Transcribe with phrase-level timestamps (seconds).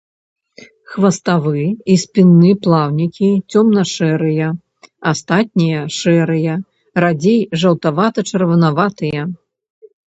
[0.93, 1.65] Хваставы
[1.95, 4.47] і спінны плаўнікі цёмна-шэрыя,
[5.13, 6.53] астатнія шэрыя,
[7.07, 9.21] радзей жаўтавата-чырванаватыя.